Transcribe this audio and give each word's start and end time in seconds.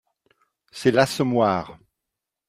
C’est 0.71 0.89
L’Assommoir 0.95 1.77